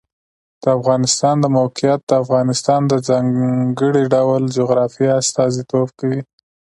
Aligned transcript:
د 0.63 0.63
افغانستان 0.77 1.35
د 1.41 1.45
موقعیت 1.57 2.01
د 2.05 2.11
افغانستان 2.23 2.81
د 2.87 2.93
ځانګړي 3.09 4.03
ډول 4.15 4.41
جغرافیه 4.57 5.11
استازیتوب 5.21 5.87
کوي. 5.99 6.21